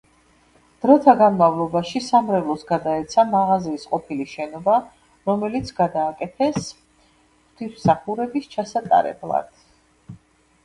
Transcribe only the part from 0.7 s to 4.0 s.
დროტა განამვლობაში სამრევლოს გადაეცა მაღაზიის